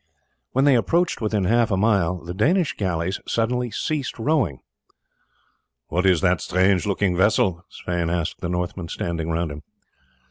[0.53, 4.61] When they approached within half a mile the Danish galleys suddenly ceased rowing.
[5.89, 9.61] "What is that strange looking vessel?" Sweyn asked the Northmen standing round him.